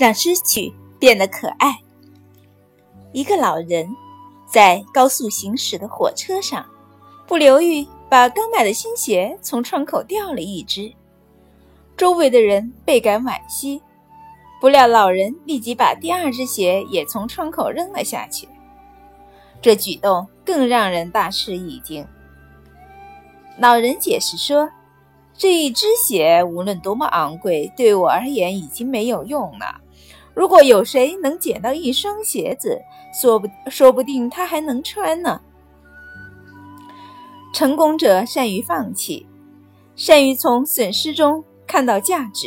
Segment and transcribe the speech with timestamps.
[0.00, 1.76] 让失去变得可爱。
[3.12, 3.86] 一个老人
[4.46, 6.64] 在高速行驶的火车上，
[7.26, 10.90] 不留意把刚买的新鞋从窗口掉了一只，
[11.98, 13.82] 周围的人倍感惋惜。
[14.58, 18.48] 不料老人立即把第二只鞋也从窗口扔了下去，
[19.60, 22.06] 这举动更让人大吃一惊。
[23.58, 24.66] 老人解释说
[25.40, 29.80] ：“这一只鞋无论多么昂贵，对我而言已经没有用了。
[30.34, 32.78] 如果有谁能捡到一双鞋子，
[33.18, 35.40] 说不说不定他还能穿呢。”
[37.54, 39.26] 成功者善于放弃，
[39.96, 42.46] 善于从损失中看到价值。